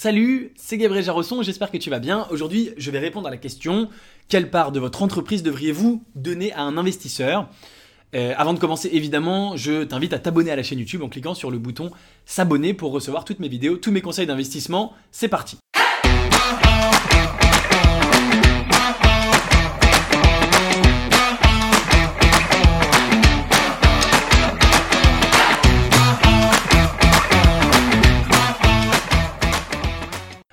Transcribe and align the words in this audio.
Salut, 0.00 0.52
c'est 0.54 0.78
Gabriel 0.78 1.04
Jarosson, 1.04 1.42
j'espère 1.42 1.72
que 1.72 1.76
tu 1.76 1.90
vas 1.90 1.98
bien. 1.98 2.28
Aujourd'hui, 2.30 2.70
je 2.76 2.92
vais 2.92 3.00
répondre 3.00 3.26
à 3.26 3.32
la 3.32 3.36
question 3.36 3.88
quelle 4.28 4.48
part 4.48 4.70
de 4.70 4.78
votre 4.78 5.02
entreprise 5.02 5.42
devriez-vous 5.42 6.04
donner 6.14 6.52
à 6.52 6.62
un 6.62 6.76
investisseur? 6.76 7.48
Euh, 8.14 8.32
Avant 8.36 8.54
de 8.54 8.60
commencer, 8.60 8.88
évidemment, 8.92 9.56
je 9.56 9.82
t'invite 9.82 10.12
à 10.12 10.20
t'abonner 10.20 10.52
à 10.52 10.56
la 10.56 10.62
chaîne 10.62 10.78
YouTube 10.78 11.02
en 11.02 11.08
cliquant 11.08 11.34
sur 11.34 11.50
le 11.50 11.58
bouton 11.58 11.90
s'abonner 12.26 12.74
pour 12.74 12.92
recevoir 12.92 13.24
toutes 13.24 13.40
mes 13.40 13.48
vidéos, 13.48 13.76
tous 13.76 13.90
mes 13.90 14.00
conseils 14.00 14.28
d'investissement. 14.28 14.92
C'est 15.10 15.26
parti 15.26 15.58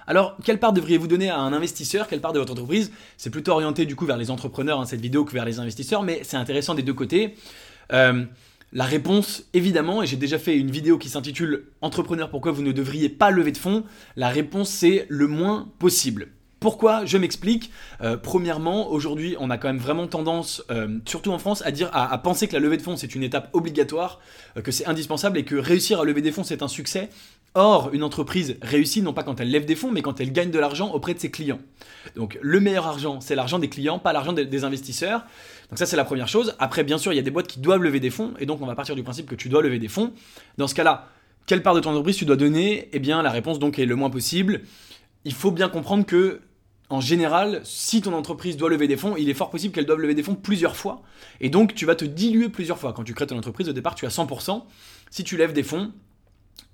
Alors, 0.07 0.37
quelle 0.43 0.59
part 0.59 0.73
devriez-vous 0.73 1.07
donner 1.07 1.29
à 1.29 1.39
un 1.39 1.51
investisseur? 1.51 2.07
Quelle 2.07 2.21
part 2.21 2.33
de 2.33 2.39
votre 2.39 2.51
entreprise? 2.51 2.91
C'est 3.17 3.31
plutôt 3.31 3.53
orienté 3.53 3.85
du 3.85 3.95
coup 3.95 4.05
vers 4.05 4.17
les 4.17 4.29
entrepreneurs, 4.29 4.79
hein, 4.79 4.85
cette 4.85 5.01
vidéo, 5.01 5.25
que 5.25 5.31
vers 5.31 5.45
les 5.45 5.59
investisseurs, 5.59 6.03
mais 6.03 6.21
c'est 6.23 6.37
intéressant 6.37 6.75
des 6.75 6.83
deux 6.83 6.93
côtés. 6.93 7.35
Euh, 7.91 8.23
la 8.71 8.83
réponse, 8.83 9.45
évidemment, 9.53 10.03
et 10.03 10.07
j'ai 10.07 10.17
déjà 10.17 10.37
fait 10.37 10.57
une 10.57 10.69
vidéo 10.69 10.97
qui 10.97 11.09
s'intitule 11.09 11.65
Entrepreneur, 11.81 12.29
pourquoi 12.29 12.51
vous 12.51 12.61
ne 12.61 12.71
devriez 12.71 13.09
pas 13.09 13.31
lever 13.31 13.51
de 13.51 13.57
fonds? 13.57 13.83
La 14.15 14.29
réponse, 14.29 14.69
c'est 14.69 15.05
le 15.09 15.27
moins 15.27 15.69
possible. 15.79 16.27
Pourquoi? 16.59 17.05
Je 17.05 17.17
m'explique. 17.17 17.71
Euh, 18.01 18.17
premièrement, 18.17 18.89
aujourd'hui, 18.89 19.35
on 19.39 19.49
a 19.49 19.57
quand 19.57 19.67
même 19.67 19.77
vraiment 19.77 20.07
tendance, 20.07 20.63
euh, 20.71 20.99
surtout 21.05 21.31
en 21.31 21.39
France, 21.39 21.63
à 21.65 21.71
dire, 21.71 21.89
à, 21.93 22.17
penser 22.19 22.47
que 22.47 22.53
la 22.53 22.59
levée 22.59 22.77
de 22.77 22.81
fonds 22.81 22.95
c'est 22.95 23.13
une 23.15 23.23
étape 23.23 23.49
obligatoire, 23.53 24.19
que 24.63 24.71
c'est 24.71 24.85
indispensable 24.85 25.37
et 25.37 25.45
que 25.45 25.55
réussir 25.55 25.99
à 25.99 26.05
lever 26.05 26.21
des 26.21 26.31
fonds 26.31 26.43
c'est 26.43 26.63
un 26.63 26.67
succès. 26.67 27.09
Or, 27.57 27.89
une 27.93 28.03
entreprise 28.03 28.57
réussit 28.61 29.01
non 29.01 29.13
pas 29.13 29.23
quand 29.23 29.39
elle 29.39 29.49
lève 29.49 29.65
des 29.65 29.77
fonds, 29.77 29.89
mais 29.89 30.01
quand 30.01 30.19
elle 30.19 30.33
gagne 30.33 30.51
de 30.51 30.59
l'argent 30.59 30.91
auprès 30.91 31.13
de 31.13 31.19
ses 31.19 31.31
clients. 31.31 31.59
Donc, 32.17 32.37
le 32.41 32.59
meilleur 32.59 32.85
argent, 32.85 33.21
c'est 33.21 33.33
l'argent 33.33 33.59
des 33.59 33.69
clients, 33.69 33.97
pas 33.97 34.11
l'argent 34.11 34.33
des, 34.33 34.63
investisseurs. 34.65 35.21
Donc 35.69 35.79
ça, 35.79 35.85
c'est 35.85 35.95
la 35.95 36.03
première 36.03 36.27
chose. 36.27 36.53
Après, 36.59 36.83
bien 36.83 36.97
sûr, 36.97 37.13
il 37.13 37.15
y 37.15 37.19
a 37.19 37.21
des 37.21 37.31
boîtes 37.31 37.47
qui 37.47 37.61
doivent 37.61 37.81
lever 37.81 38.01
des 38.01 38.09
fonds, 38.09 38.33
et 38.39 38.45
donc 38.45 38.61
on 38.61 38.65
va 38.65 38.75
partir 38.75 38.93
du 38.93 39.03
principe 39.03 39.25
que 39.27 39.35
tu 39.35 39.47
dois 39.47 39.61
lever 39.61 39.79
des 39.79 39.87
fonds. 39.87 40.11
Dans 40.57 40.67
ce 40.67 40.75
cas-là, 40.75 41.07
quelle 41.45 41.63
part 41.63 41.73
de 41.73 41.79
ton 41.79 41.91
entreprise 41.91 42.17
tu 42.17 42.25
dois 42.25 42.35
donner? 42.35 42.89
Eh 42.91 42.99
bien, 42.99 43.21
la 43.21 43.31
réponse 43.31 43.57
donc 43.57 43.79
est 43.79 43.85
le 43.85 43.95
moins 43.95 44.09
possible. 44.09 44.61
Il 45.23 45.33
faut 45.33 45.51
bien 45.51 45.69
comprendre 45.69 46.05
que 46.05 46.41
en 46.89 46.99
général, 46.99 47.61
si 47.63 48.01
ton 48.01 48.13
entreprise 48.13 48.57
doit 48.57 48.69
lever 48.69 48.87
des 48.87 48.97
fonds, 48.97 49.15
il 49.15 49.29
est 49.29 49.33
fort 49.33 49.49
possible 49.49 49.73
qu'elle 49.73 49.85
doive 49.85 49.99
lever 49.99 50.13
des 50.13 50.23
fonds 50.23 50.35
plusieurs 50.35 50.75
fois. 50.75 51.01
Et 51.39 51.49
donc, 51.49 51.73
tu 51.73 51.85
vas 51.85 51.95
te 51.95 52.05
diluer 52.05 52.49
plusieurs 52.49 52.77
fois. 52.77 52.93
Quand 52.93 53.03
tu 53.03 53.13
crées 53.13 53.27
ton 53.27 53.37
entreprise, 53.37 53.69
au 53.69 53.73
départ, 53.73 53.95
tu 53.95 54.05
as 54.05 54.09
100%. 54.09 54.63
Si 55.09 55.23
tu 55.23 55.35
lèves 55.37 55.53
des 55.53 55.63
fonds, 55.63 55.93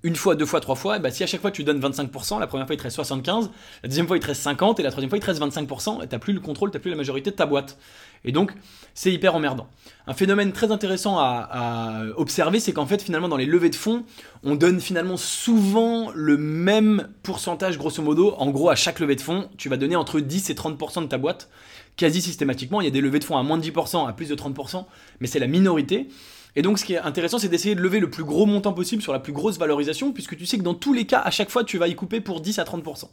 une 0.04 0.16
fois, 0.16 0.34
deux 0.34 0.46
fois, 0.46 0.60
trois 0.60 0.74
fois, 0.74 0.98
bah, 0.98 1.10
si 1.10 1.22
à 1.22 1.26
chaque 1.26 1.40
fois 1.40 1.52
tu 1.52 1.62
donnes 1.62 1.80
25%, 1.80 2.40
la 2.40 2.46
première 2.46 2.66
fois 2.66 2.74
il 2.74 2.78
te 2.78 2.82
reste 2.82 2.96
75, 2.96 3.50
la 3.82 3.88
deuxième 3.88 4.06
fois 4.06 4.16
il 4.16 4.20
te 4.20 4.26
reste 4.26 4.42
50 4.42 4.80
et 4.80 4.82
la 4.82 4.90
troisième 4.90 5.08
fois 5.08 5.18
il 5.18 5.20
te 5.20 5.26
reste 5.26 5.40
25% 5.40 6.02
et 6.02 6.08
t'as 6.08 6.18
plus 6.18 6.32
le 6.32 6.40
contrôle, 6.40 6.70
t'as 6.70 6.80
plus 6.80 6.90
la 6.90 6.96
majorité 6.96 7.30
de 7.30 7.36
ta 7.36 7.46
boîte. 7.46 7.78
Et 8.24 8.32
donc 8.32 8.52
c'est 8.94 9.12
hyper 9.12 9.34
emmerdant. 9.34 9.68
Un 10.08 10.14
phénomène 10.14 10.52
très 10.52 10.72
intéressant 10.72 11.18
à, 11.18 12.02
observer, 12.16 12.58
c'est 12.58 12.72
qu'en 12.72 12.86
fait 12.86 13.00
finalement 13.00 13.28
dans 13.28 13.36
les 13.36 13.46
levées 13.46 13.70
de 13.70 13.76
fonds, 13.76 14.04
on 14.42 14.56
donne 14.56 14.80
finalement 14.80 15.16
souvent 15.16 16.10
le 16.14 16.36
même 16.36 17.08
pourcentage 17.22 17.78
grosso 17.78 18.02
modo. 18.02 18.34
En 18.38 18.50
gros 18.50 18.70
à 18.70 18.74
chaque 18.74 18.98
levée 18.98 19.16
de 19.16 19.20
fonds, 19.20 19.48
tu 19.56 19.68
vas 19.68 19.76
donner 19.76 19.94
entre 19.94 20.18
10 20.18 20.50
et 20.50 20.54
30% 20.54 21.02
de 21.02 21.06
ta 21.06 21.18
boîte 21.18 21.48
quasi 21.96 22.20
systématiquement. 22.20 22.80
Il 22.80 22.84
y 22.84 22.88
a 22.88 22.90
des 22.90 23.00
levées 23.00 23.18
de 23.20 23.24
fonds 23.24 23.36
à 23.36 23.42
moins 23.42 23.58
de 23.58 23.62
10%, 23.62 24.08
à 24.08 24.12
plus 24.12 24.28
de 24.28 24.34
30%, 24.34 24.84
mais 25.20 25.26
c'est 25.26 25.38
la 25.38 25.46
minorité. 25.46 26.08
Et 26.54 26.62
donc, 26.62 26.78
ce 26.78 26.84
qui 26.84 26.94
est 26.94 26.98
intéressant, 26.98 27.38
c'est 27.38 27.48
d'essayer 27.48 27.74
de 27.74 27.80
lever 27.80 27.98
le 27.98 28.10
plus 28.10 28.24
gros 28.24 28.46
montant 28.46 28.72
possible 28.72 29.02
sur 29.02 29.12
la 29.12 29.20
plus 29.20 29.32
grosse 29.32 29.58
valorisation, 29.58 30.12
puisque 30.12 30.36
tu 30.36 30.46
sais 30.46 30.58
que 30.58 30.62
dans 30.62 30.74
tous 30.74 30.92
les 30.92 31.06
cas, 31.06 31.20
à 31.20 31.30
chaque 31.30 31.50
fois, 31.50 31.64
tu 31.64 31.78
vas 31.78 31.88
y 31.88 31.94
couper 31.94 32.20
pour 32.20 32.40
10 32.40 32.58
à 32.58 32.64
30%. 32.64 33.08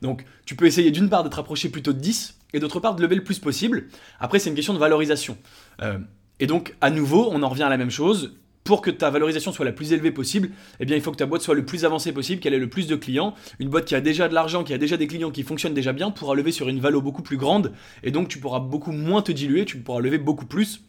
Donc, 0.00 0.24
tu 0.46 0.54
peux 0.56 0.66
essayer 0.66 0.90
d'une 0.90 1.10
part 1.10 1.24
de 1.24 1.28
te 1.28 1.36
rapprocher 1.36 1.68
plutôt 1.68 1.92
de 1.92 1.98
10, 1.98 2.38
et 2.54 2.60
d'autre 2.60 2.80
part 2.80 2.94
de 2.94 3.02
lever 3.02 3.16
le 3.16 3.24
plus 3.24 3.38
possible. 3.38 3.88
Après, 4.20 4.38
c'est 4.38 4.48
une 4.48 4.56
question 4.56 4.74
de 4.74 4.78
valorisation. 4.78 5.36
Euh, 5.82 5.98
et 6.40 6.46
donc, 6.46 6.74
à 6.80 6.90
nouveau, 6.90 7.28
on 7.30 7.42
en 7.42 7.48
revient 7.48 7.64
à 7.64 7.68
la 7.68 7.76
même 7.76 7.90
chose. 7.90 8.34
Pour 8.64 8.82
que 8.82 8.90
ta 8.90 9.08
valorisation 9.08 9.50
soit 9.50 9.64
la 9.64 9.72
plus 9.72 9.94
élevée 9.94 10.10
possible, 10.10 10.50
eh 10.78 10.84
bien, 10.84 10.94
il 10.94 11.00
faut 11.00 11.10
que 11.10 11.16
ta 11.16 11.24
boîte 11.24 11.40
soit 11.40 11.54
le 11.54 11.64
plus 11.64 11.86
avancée 11.86 12.12
possible, 12.12 12.40
qu'elle 12.40 12.52
ait 12.52 12.58
le 12.58 12.68
plus 12.68 12.86
de 12.86 12.96
clients. 12.96 13.34
Une 13.60 13.70
boîte 13.70 13.86
qui 13.86 13.94
a 13.94 14.02
déjà 14.02 14.28
de 14.28 14.34
l'argent, 14.34 14.62
qui 14.62 14.74
a 14.74 14.78
déjà 14.78 14.98
des 14.98 15.06
clients, 15.06 15.30
qui 15.30 15.42
fonctionne 15.42 15.72
déjà 15.72 15.94
bien, 15.94 16.10
pourra 16.10 16.34
lever 16.34 16.52
sur 16.52 16.68
une 16.68 16.78
valeur 16.78 17.00
beaucoup 17.00 17.22
plus 17.22 17.38
grande, 17.38 17.72
et 18.02 18.10
donc 18.10 18.28
tu 18.28 18.38
pourras 18.38 18.60
beaucoup 18.60 18.92
moins 18.92 19.22
te 19.22 19.32
diluer, 19.32 19.64
tu 19.64 19.78
pourras 19.78 20.00
lever 20.00 20.18
beaucoup 20.18 20.44
plus 20.44 20.82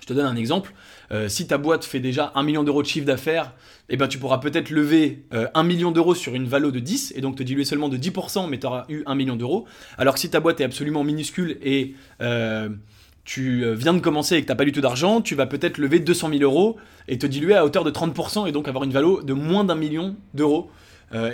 je 0.00 0.06
te 0.06 0.12
donne 0.12 0.26
un 0.26 0.36
exemple. 0.36 0.72
Euh, 1.12 1.28
si 1.28 1.46
ta 1.46 1.58
boîte 1.58 1.84
fait 1.84 2.00
déjà 2.00 2.32
1 2.34 2.42
million 2.42 2.64
d'euros 2.64 2.82
de 2.82 2.86
chiffre 2.86 3.06
d'affaires, 3.06 3.52
eh 3.88 3.96
ben, 3.96 4.08
tu 4.08 4.18
pourras 4.18 4.38
peut-être 4.38 4.70
lever 4.70 5.24
1 5.32 5.36
euh, 5.36 5.62
million 5.62 5.90
d'euros 5.90 6.14
sur 6.14 6.34
une 6.34 6.46
valeur 6.46 6.72
de 6.72 6.80
10 6.80 7.14
et 7.16 7.20
donc 7.20 7.36
te 7.36 7.42
diluer 7.42 7.64
seulement 7.64 7.88
de 7.88 7.96
10%, 7.96 8.48
mais 8.48 8.58
tu 8.58 8.66
auras 8.66 8.84
eu 8.88 9.02
1 9.06 9.14
million 9.14 9.36
d'euros. 9.36 9.66
Alors 9.98 10.14
que 10.14 10.20
si 10.20 10.30
ta 10.30 10.40
boîte 10.40 10.60
est 10.60 10.64
absolument 10.64 11.04
minuscule 11.04 11.58
et 11.62 11.94
euh, 12.20 12.68
tu 13.24 13.64
viens 13.74 13.94
de 13.94 14.00
commencer 14.00 14.36
et 14.36 14.40
que 14.42 14.46
tu 14.46 14.52
n'as 14.52 14.56
pas 14.56 14.64
du 14.64 14.72
tout 14.72 14.80
d'argent, 14.80 15.20
tu 15.20 15.34
vas 15.34 15.46
peut-être 15.46 15.78
lever 15.78 15.98
200 15.98 16.30
000 16.30 16.42
euros 16.42 16.76
et 17.08 17.18
te 17.18 17.26
diluer 17.26 17.54
à 17.54 17.64
hauteur 17.64 17.82
de 17.82 17.90
30% 17.90 18.48
et 18.48 18.52
donc 18.52 18.68
avoir 18.68 18.84
une 18.84 18.92
valeur 18.92 19.24
de 19.24 19.32
moins 19.32 19.64
d'un 19.64 19.74
million 19.74 20.14
d'euros. 20.34 20.70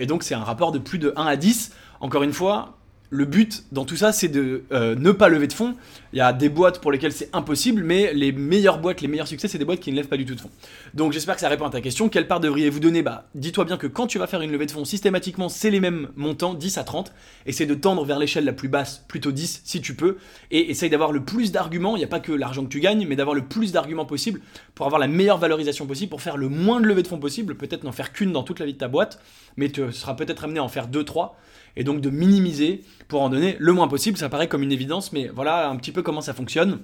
et 0.01 0.07
donc 0.07 0.23
c'est 0.23 0.35
un 0.35 0.43
rapport 0.43 0.73
de 0.73 0.79
plus 0.79 0.99
de 0.99 1.13
1 1.17 1.27
à 1.27 1.37
10. 1.37 1.73
Encore 2.01 2.23
une 2.23 2.33
fois, 2.33 2.79
le 3.13 3.27
but 3.27 3.65
dans 3.73 3.85
tout 3.85 3.97
ça, 3.97 4.11
c'est 4.11 4.29
de 4.29 4.65
euh, 4.73 4.95
ne 4.97 5.13
pas 5.13 5.29
lever 5.29 5.47
de 5.47 5.53
fonds. 5.53 5.75
Il 6.15 6.19
y 6.19 6.23
a 6.23 6.33
des 6.33 6.49
boîtes 6.49 6.81
pour 6.81 6.91
lesquelles 6.91 7.13
c'est 7.13 7.29
impossible, 7.35 7.83
mais 7.85 8.15
les 8.15 8.33
meilleures 8.33 8.79
boîtes, 8.79 9.03
les 9.03 9.09
meilleurs 9.09 9.29
succès, 9.29 9.49
c'est 9.49 9.59
des 9.59 9.67
boîtes 9.67 9.81
qui 9.81 9.91
ne 9.91 9.97
lèvent 9.97 10.09
pas 10.09 10.17
du 10.17 10.25
tout 10.25 10.35
de 10.35 10.41
fonds. 10.41 10.51
Donc 10.95 11.13
j'espère 11.13 11.35
que 11.35 11.43
ça 11.43 11.51
répond 11.51 11.67
à 11.67 11.71
ta 11.71 11.83
question. 11.83 12.09
Quelle 12.09 12.27
part 12.27 12.41
devriez-vous 12.41 12.81
donner? 12.81 13.03
Bah, 13.03 13.29
dis-toi 13.35 13.67
bien 13.67 13.77
que 13.77 13.87
quand 13.87 14.07
tu 14.07 14.19
vas 14.19 14.27
faire 14.27 14.41
une 14.41 14.51
levée 14.51 14.65
de 14.65 14.71
fonds, 14.71 14.87
systématiquement, 14.87 15.51
c'est 15.51 15.69
les 15.69 15.79
mêmes 15.79 16.09
montants, 16.17 16.55
10 16.55 16.79
à 16.79 16.85
30. 16.85 17.13
Essaye 17.45 17.67
de 17.67 17.75
tendre 17.75 18.03
vers 18.07 18.19
l'échelle 18.19 18.47
la 18.47 18.55
plus 18.55 18.69
basse, 18.69 19.05
plutôt 19.09 19.31
10 19.31 19.61
si 19.63 19.83
tu 19.83 19.95
peux, 19.95 20.17
et 20.51 20.71
essaye 20.71 20.89
d'avoir 20.89 21.13
le 21.13 21.23
plus 21.23 21.53
d'arguments. 21.53 21.97
Il 21.97 21.99
n'y 21.99 22.07
a 22.07 22.09
pas 22.09 22.21
que 22.21 22.33
l'argent 22.33 22.65
que 22.65 22.71
tu 22.71 22.81
gagnes, 22.81 23.07
mais 23.07 23.17
d'avoir 23.17 23.35
le 23.35 23.43
plus 23.43 23.73
d'arguments 23.73 24.07
possible 24.07 24.41
pour 24.75 24.87
avoir 24.87 24.99
la 24.99 25.09
meilleure 25.09 25.39
valorisation 25.39 25.85
possible, 25.87 26.09
pour 26.09 26.23
faire 26.23 26.39
le 26.39 26.49
moins 26.49 26.81
de 26.81 26.87
levées 26.87 27.03
de 27.03 27.09
fonds 27.09 27.19
possible. 27.19 27.57
Peut-être 27.57 27.85
n'en 27.85 27.93
faire 27.93 28.15
qu'une 28.15 28.33
dans 28.33 28.43
toute 28.43 28.59
la 28.59 28.65
vie 28.65 28.73
de 28.73 28.79
ta 28.79 28.89
boîte, 28.89 29.21
mais 29.59 29.69
tu 29.69 29.93
seras 29.93 30.15
peut-être 30.15 30.45
amené 30.45 30.61
à 30.61 30.65
en 30.65 30.69
faire 30.69 30.89
2-3 30.89 31.33
et 31.77 31.85
donc 31.85 32.01
de 32.01 32.11
minimiser 32.11 32.83
pour 33.09 33.23
en 33.23 33.29
donner 33.29 33.57
le 33.59 33.73
moins 33.73 33.89
possible. 33.89 34.19
Ça 34.19 34.29
paraît 34.29 34.49
comme 34.49 34.63
une 34.63 34.73
évidence, 34.73 35.13
mais 35.13 35.29
voilà 35.29 35.69
un 35.69 35.77
petit 35.77 35.93
peu 35.93 36.03
comment 36.03 36.21
ça 36.21 36.35
fonctionne. 36.35 36.81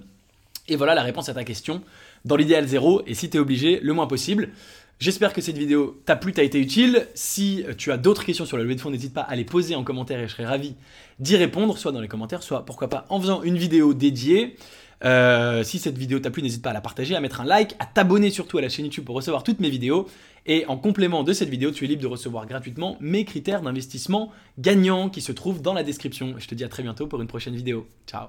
Et 0.68 0.76
voilà 0.76 0.94
la 0.94 1.02
réponse 1.02 1.28
à 1.28 1.34
ta 1.34 1.44
question. 1.44 1.82
Dans 2.24 2.36
l'idéal 2.36 2.66
zéro, 2.66 3.02
et 3.06 3.14
si 3.14 3.30
tu 3.30 3.36
es 3.36 3.40
obligé, 3.40 3.80
le 3.80 3.92
moins 3.92 4.06
possible. 4.06 4.50
J'espère 5.00 5.32
que 5.32 5.40
cette 5.40 5.56
vidéo 5.56 6.02
t'a 6.06 6.16
plu, 6.16 6.32
t'a 6.32 6.42
été 6.42 6.58
utile. 6.58 7.06
Si 7.14 7.64
tu 7.76 7.92
as 7.92 7.96
d'autres 7.96 8.24
questions 8.24 8.44
sur 8.44 8.56
la 8.56 8.64
levée 8.64 8.74
de 8.74 8.80
fonds, 8.80 8.90
n'hésite 8.90 9.14
pas 9.14 9.22
à 9.22 9.36
les 9.36 9.44
poser 9.44 9.76
en 9.76 9.84
commentaire 9.84 10.18
et 10.18 10.26
je 10.26 10.32
serai 10.32 10.44
ravi 10.44 10.74
d'y 11.20 11.36
répondre, 11.36 11.78
soit 11.78 11.92
dans 11.92 12.00
les 12.00 12.08
commentaires, 12.08 12.42
soit 12.42 12.64
pourquoi 12.64 12.88
pas 12.88 13.06
en 13.08 13.20
faisant 13.20 13.42
une 13.42 13.56
vidéo 13.56 13.94
dédiée. 13.94 14.56
Euh, 15.04 15.62
si 15.62 15.78
cette 15.78 15.96
vidéo 15.96 16.18
t'a 16.18 16.30
plu, 16.30 16.42
n'hésite 16.42 16.62
pas 16.62 16.70
à 16.70 16.72
la 16.72 16.80
partager, 16.80 17.14
à 17.14 17.20
mettre 17.20 17.40
un 17.40 17.44
like, 17.44 17.76
à 17.78 17.86
t'abonner 17.86 18.30
surtout 18.30 18.58
à 18.58 18.60
la 18.60 18.68
chaîne 18.68 18.86
YouTube 18.86 19.04
pour 19.04 19.14
recevoir 19.14 19.44
toutes 19.44 19.60
mes 19.60 19.70
vidéos. 19.70 20.08
Et 20.48 20.64
en 20.66 20.78
complément 20.78 21.22
de 21.22 21.32
cette 21.34 21.50
vidéo, 21.50 21.70
tu 21.70 21.84
es 21.84 21.88
libre 21.88 22.02
de 22.02 22.06
recevoir 22.06 22.46
gratuitement 22.46 22.96
mes 23.00 23.24
critères 23.26 23.60
d'investissement 23.60 24.32
gagnants 24.58 25.10
qui 25.10 25.20
se 25.20 25.30
trouvent 25.30 25.60
dans 25.60 25.74
la 25.74 25.84
description. 25.84 26.34
Je 26.38 26.48
te 26.48 26.54
dis 26.54 26.64
à 26.64 26.68
très 26.68 26.82
bientôt 26.82 27.06
pour 27.06 27.20
une 27.20 27.28
prochaine 27.28 27.54
vidéo. 27.54 27.86
Ciao 28.06 28.28